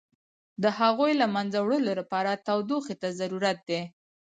[0.63, 3.81] د هغوی له منځه وړلو لپاره تودوخې ته ضرورت دی.